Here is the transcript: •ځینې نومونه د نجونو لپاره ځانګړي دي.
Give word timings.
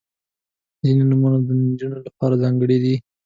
•ځینې 0.83 1.03
نومونه 1.09 1.37
د 1.45 1.47
نجونو 1.63 1.97
لپاره 2.07 2.39
ځانګړي 2.43 2.77
دي. 2.83 2.95